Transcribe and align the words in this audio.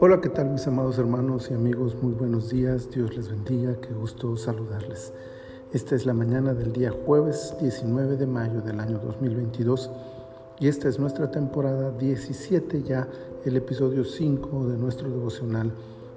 Hola, 0.00 0.20
¿qué 0.20 0.28
tal 0.28 0.50
mis 0.50 0.66
amados 0.66 0.98
hermanos 0.98 1.48
y 1.50 1.54
amigos? 1.54 1.94
Muy 2.02 2.14
buenos 2.14 2.50
días, 2.50 2.90
Dios 2.90 3.14
les 3.16 3.28
bendiga, 3.28 3.76
qué 3.80 3.92
gusto 3.94 4.36
saludarles. 4.36 5.12
Esta 5.72 5.94
es 5.94 6.04
la 6.04 6.12
mañana 6.12 6.54
del 6.54 6.72
día 6.72 6.90
jueves 6.90 7.54
19 7.60 8.16
de 8.16 8.26
mayo 8.26 8.60
del 8.62 8.80
año 8.80 8.98
2022 8.98 9.90
y 10.58 10.66
esta 10.66 10.88
es 10.88 10.98
nuestra 10.98 11.30
temporada 11.30 11.92
17 11.92 12.82
ya, 12.82 13.08
el 13.44 13.56
episodio 13.56 14.04
5 14.04 14.66
de 14.66 14.76
nuestro 14.76 15.08
devocional 15.08 15.72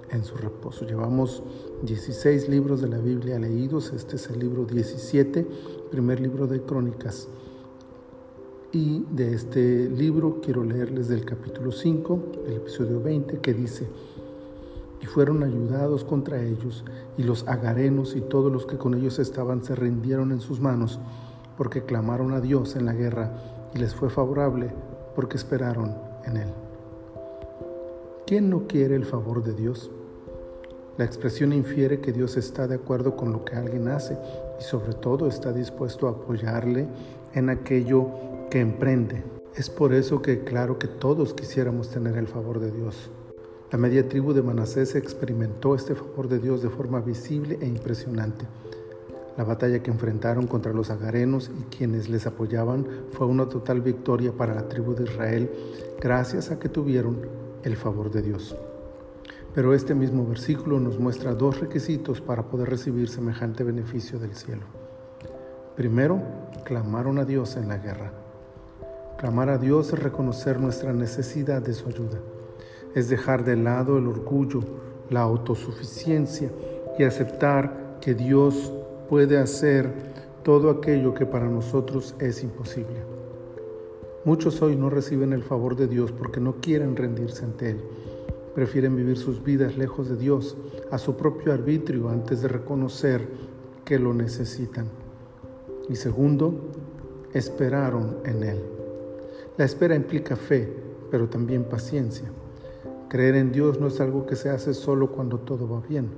en 0.10 0.24
su 0.24 0.36
reposo. 0.36 0.86
Llevamos 0.86 1.44
16 1.84 2.50
libros 2.50 2.82
de 2.82 2.88
la 2.88 2.98
Biblia 2.98 3.38
leídos, 3.38 3.94
este 3.94 4.16
es 4.16 4.30
el 4.32 4.40
libro 4.40 4.66
17, 4.66 5.46
primer 5.92 6.20
libro 6.22 6.48
de 6.48 6.62
crónicas. 6.62 7.28
Y 8.76 9.06
de 9.10 9.34
este 9.34 9.90
libro 9.90 10.42
quiero 10.44 10.62
leerles 10.62 11.08
del 11.08 11.24
capítulo 11.24 11.72
5, 11.72 12.20
el 12.46 12.56
episodio 12.56 13.02
20, 13.02 13.40
que 13.40 13.54
dice, 13.54 13.88
y 15.02 15.06
fueron 15.06 15.44
ayudados 15.44 16.04
contra 16.04 16.44
ellos, 16.44 16.84
y 17.18 17.24
los 17.24 17.48
agarenos 17.48 18.18
y 18.18 18.20
todos 18.20 18.52
los 18.52 18.66
que 18.66 18.78
con 18.78 18.94
ellos 18.94 19.18
estaban 19.18 19.64
se 19.64 19.76
rindieron 19.76 20.34
en 20.34 20.42
sus 20.42 20.60
manos, 20.60 21.00
porque 21.58 21.84
clamaron 21.84 22.34
a 22.34 22.42
Dios 22.42 22.76
en 22.76 22.86
la 22.86 22.92
guerra, 22.92 23.32
y 23.74 23.80
les 23.80 23.96
fue 23.96 24.10
favorable, 24.10 24.74
porque 25.16 25.38
esperaron 25.38 25.96
en 26.26 26.36
Él. 26.36 26.50
¿Quién 28.28 28.50
no 28.50 28.68
quiere 28.68 28.98
el 28.98 29.06
favor 29.06 29.42
de 29.42 29.54
Dios? 29.54 29.90
La 30.98 31.06
expresión 31.06 31.54
infiere 31.54 32.02
que 32.02 32.12
Dios 32.12 32.36
está 32.36 32.68
de 32.68 32.76
acuerdo 32.76 33.16
con 33.16 33.32
lo 33.32 33.46
que 33.46 33.56
alguien 33.56 33.88
hace 33.88 34.18
y 34.60 34.64
sobre 34.64 34.94
todo 34.96 35.28
está 35.28 35.54
dispuesto 35.54 36.08
a 36.08 36.12
apoyarle 36.12 36.88
en 37.34 37.50
aquello 37.50 38.35
emprende. 38.60 39.24
Es 39.56 39.70
por 39.70 39.94
eso 39.94 40.22
que 40.22 40.44
claro 40.44 40.78
que 40.78 40.88
todos 40.88 41.34
quisiéramos 41.34 41.90
tener 41.90 42.18
el 42.18 42.28
favor 42.28 42.60
de 42.60 42.72
Dios. 42.72 43.10
La 43.72 43.78
media 43.78 44.08
tribu 44.08 44.34
de 44.34 44.42
Manasés 44.42 44.96
experimentó 44.96 45.76
este 45.76 45.96
favor 45.96 46.28
de 46.28 46.40
Dios 46.40 46.62
de 46.62 46.70
forma 46.70 47.02
visible 47.02 47.58
e 47.62 47.68
impresionante. 47.68 48.46
La 49.38 49.44
batalla 49.44 49.84
que 49.84 49.92
enfrentaron 49.92 50.48
contra 50.48 50.72
los 50.72 50.90
agarenos 50.90 51.52
y 51.60 51.64
quienes 51.76 52.08
les 52.08 52.26
apoyaban 52.26 52.88
fue 53.12 53.28
una 53.28 53.50
total 53.50 53.82
victoria 53.82 54.32
para 54.32 54.56
la 54.56 54.70
tribu 54.70 54.94
de 54.94 55.04
Israel 55.04 55.52
gracias 56.00 56.52
a 56.52 56.60
que 56.60 56.70
tuvieron 56.70 57.28
el 57.64 57.76
favor 57.76 58.12
de 58.12 58.22
Dios. 58.22 58.56
Pero 59.54 59.74
este 59.74 59.96
mismo 59.96 60.26
versículo 60.26 60.80
nos 60.80 61.00
muestra 61.00 61.34
dos 61.34 61.60
requisitos 61.60 62.22
para 62.22 62.44
poder 62.44 62.70
recibir 62.70 63.10
semejante 63.10 63.64
beneficio 63.64 64.20
del 64.20 64.36
cielo. 64.36 64.64
Primero, 65.76 66.22
clamaron 66.64 67.20
a 67.20 67.26
Dios 67.26 67.58
en 67.58 67.68
la 67.68 67.78
guerra. 67.78 68.25
Clamar 69.26 69.50
a 69.50 69.58
Dios 69.58 69.92
es 69.92 69.98
reconocer 69.98 70.60
nuestra 70.60 70.94
necesidad 70.94 71.60
de 71.60 71.74
su 71.74 71.90
ayuda. 71.90 72.20
Es 72.94 73.10
dejar 73.10 73.44
de 73.44 73.56
lado 73.56 73.98
el 73.98 74.06
orgullo, 74.06 74.60
la 75.10 75.22
autosuficiencia 75.22 76.52
y 77.00 77.04
aceptar 77.06 77.98
que 78.02 78.14
Dios 78.14 78.72
puede 79.10 79.40
hacer 79.40 79.92
todo 80.44 80.70
aquello 80.70 81.16
que 81.16 81.26
para 81.26 81.50
nosotros 81.50 82.14
es 82.20 82.44
imposible. 82.44 83.02
Muchos 84.26 84.62
hoy 84.62 84.76
no 84.76 84.92
reciben 84.92 85.34
el 85.34 85.42
favor 85.42 85.76
de 85.76 85.88
Dios 85.88 86.12
porque 86.12 86.40
no 86.40 86.58
quieren 86.62 86.96
rendirse 86.96 87.46
ante 87.46 87.72
Él. 87.72 87.82
Prefieren 88.54 88.96
vivir 88.96 89.18
sus 89.18 89.44
vidas 89.44 89.76
lejos 89.76 90.08
de 90.08 90.18
Dios, 90.18 90.56
a 90.92 91.00
su 91.00 91.18
propio 91.18 91.52
arbitrio, 91.52 92.10
antes 92.10 92.44
de 92.44 92.48
reconocer 92.48 93.28
que 93.86 93.98
lo 93.98 94.14
necesitan. 94.14 94.86
Y 95.90 95.96
segundo, 95.96 96.70
esperaron 97.34 98.18
en 98.24 98.44
Él. 98.44 98.85
La 99.58 99.66
espera 99.66 99.96
implica 99.96 100.36
fe, 100.36 100.72
pero 101.10 101.30
también 101.30 101.64
paciencia. 101.64 102.30
Creer 103.10 103.36
en 103.36 103.52
Dios 103.52 103.80
no 103.80 103.88
es 103.88 104.02
algo 104.02 104.26
que 104.26 104.36
se 104.36 104.50
hace 104.50 104.74
solo 104.74 105.12
cuando 105.12 105.40
todo 105.40 105.70
va 105.70 105.82
bien. 105.88 106.10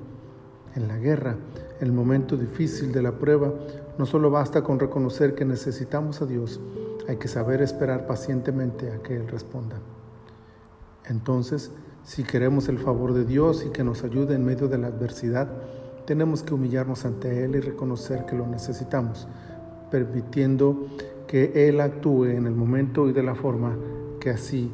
En 0.76 0.88
la 0.88 0.98
guerra, 0.98 1.38
en 1.80 1.88
el 1.88 1.94
momento 1.94 2.38
difícil 2.38 2.92
de 2.92 3.02
la 3.02 3.14
prueba, 3.14 3.54
no 3.98 4.06
solo 4.06 4.30
basta 4.30 4.64
con 4.64 4.80
reconocer 4.80 5.36
que 5.36 5.46
necesitamos 5.46 6.22
a 6.22 6.26
Dios, 6.26 6.60
hay 7.08 7.18
que 7.18 7.28
saber 7.28 7.62
esperar 7.62 8.06
pacientemente 8.06 8.92
a 8.92 9.02
que 9.02 9.16
Él 9.16 9.28
responda. 9.28 9.78
Entonces, 11.06 11.72
si 12.04 12.24
queremos 12.24 12.68
el 12.70 12.80
favor 12.80 13.14
de 13.14 13.26
Dios 13.26 13.66
y 13.66 13.70
que 13.70 13.84
nos 13.84 14.04
ayude 14.04 14.36
en 14.36 14.46
medio 14.46 14.68
de 14.68 14.78
la 14.78 14.88
adversidad, 14.88 15.48
tenemos 16.06 16.44
que 16.44 16.54
humillarnos 16.54 17.06
ante 17.06 17.44
Él 17.44 17.56
y 17.56 17.60
reconocer 17.60 18.26
que 18.26 18.36
lo 18.36 18.46
necesitamos, 18.48 19.28
permitiendo 19.90 20.88
que 21.28 21.68
Él 21.68 21.82
actúe 21.82 22.26
en 22.26 22.48
el 22.48 22.56
momento 22.56 23.10
y 23.10 23.14
de 23.14 23.24
la 23.24 23.36
forma 23.36 23.78
que 24.20 24.30
así 24.30 24.72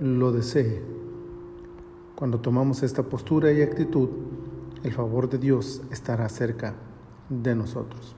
lo 0.00 0.32
desee. 0.32 0.82
Cuando 2.16 2.40
tomamos 2.40 2.82
esta 2.82 3.04
postura 3.04 3.52
y 3.52 3.62
actitud, 3.62 4.08
el 4.82 4.92
favor 4.92 5.28
de 5.28 5.38
Dios 5.38 5.82
estará 5.90 6.28
cerca 6.28 6.74
de 7.28 7.54
nosotros. 7.54 8.16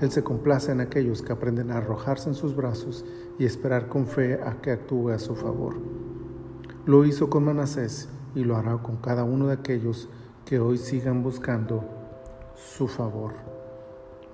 Él 0.00 0.10
se 0.10 0.24
complace 0.24 0.72
en 0.72 0.80
aquellos 0.80 1.22
que 1.22 1.32
aprenden 1.32 1.70
a 1.70 1.76
arrojarse 1.76 2.28
en 2.28 2.34
sus 2.34 2.56
brazos 2.56 3.04
y 3.38 3.44
esperar 3.44 3.88
con 3.88 4.06
fe 4.06 4.40
a 4.42 4.60
que 4.60 4.72
actúe 4.72 5.10
a 5.10 5.18
su 5.18 5.36
favor. 5.36 5.76
Lo 6.84 7.04
hizo 7.04 7.30
con 7.30 7.44
Manasés 7.44 8.08
y 8.34 8.44
lo 8.44 8.56
hará 8.56 8.76
con 8.78 8.96
cada 8.96 9.24
uno 9.24 9.46
de 9.46 9.54
aquellos 9.54 10.08
que 10.44 10.58
hoy 10.58 10.78
sigan 10.78 11.22
buscando 11.22 11.84
su 12.56 12.88
favor. 12.88 13.32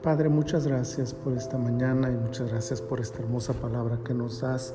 Padre, 0.02 0.30
muchas 0.30 0.66
gracias 0.66 1.12
por 1.12 1.34
esta 1.34 1.58
mañana 1.58 2.10
y 2.10 2.14
muchas 2.14 2.50
gracias 2.50 2.80
por 2.80 3.00
esta 3.00 3.18
hermosa 3.18 3.52
palabra 3.52 3.98
que 4.02 4.14
nos 4.14 4.40
das. 4.40 4.72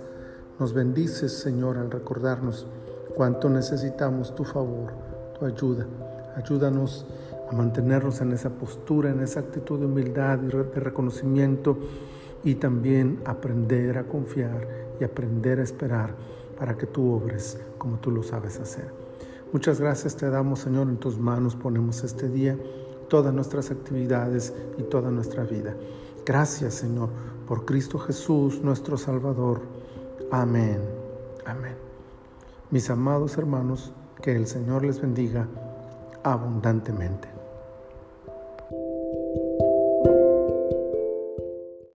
Nos 0.60 0.72
bendices, 0.72 1.34
Señor, 1.34 1.80
al 1.80 1.90
recordarnos 1.90 2.68
cuánto 3.16 3.50
necesitamos 3.50 4.36
tu 4.36 4.44
favor, 4.44 4.94
tu 5.40 5.48
ayuda. 5.48 5.88
Ayúdanos 6.36 7.08
a 7.52 7.56
mantenernos 7.56 8.22
en 8.22 8.34
esa 8.34 8.52
postura, 8.52 9.10
en 9.10 9.20
esa 9.22 9.40
actitud 9.40 9.80
de 9.80 9.88
humildad 9.88 10.44
y 10.44 10.46
de 10.46 10.80
reconocimiento 10.80 11.76
y 12.44 12.54
también 12.54 13.20
aprender 13.26 13.98
a 13.98 14.04
confiar 14.04 14.68
y 15.00 15.06
aprender 15.06 15.60
a 15.60 15.64
esperar 15.64 16.12
para 16.60 16.78
que 16.78 16.86
tú 16.86 17.12
obres 17.12 17.60
como 17.80 17.98
tú 17.98 18.12
lo 18.12 18.22
sabes 18.22 18.60
hacer. 18.60 18.92
Muchas 19.52 19.82
gracias 19.82 20.16
te 20.16 20.30
damos, 20.30 20.60
Señor, 20.60 20.88
en 20.88 20.98
tus 20.98 21.18
manos 21.18 21.56
ponemos 21.56 22.04
este 22.04 22.30
día 22.30 22.56
todas 23.10 23.34
nuestras 23.34 23.72
actividades 23.72 24.54
y 24.78 24.84
toda 24.84 25.12
nuestra 25.12 25.44
vida. 25.44 25.76
Gracias 26.26 26.74
Señor 26.76 27.10
por 27.48 27.66
Cristo 27.66 28.00
Jesús, 28.00 28.62
nuestro 28.62 28.98
Salvador. 28.98 29.62
Amén. 30.32 30.80
Amén. 31.46 31.76
Mis 32.72 32.90
amados 32.90 33.38
hermanos, 33.38 33.94
que 34.22 34.36
el 34.36 34.48
Señor 34.48 34.84
les 34.84 35.00
bendiga 35.00 35.48
abundantemente. 36.24 37.28